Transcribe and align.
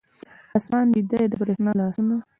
آسمان 0.57 0.85
بیده 0.93 1.15
دی، 1.21 1.27
د 1.31 1.33
بریښنا 1.41 1.71
لاسونه 1.79 2.15